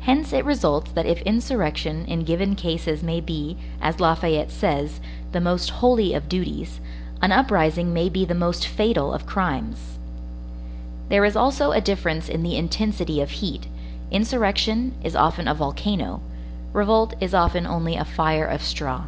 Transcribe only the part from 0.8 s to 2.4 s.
that if insurrection in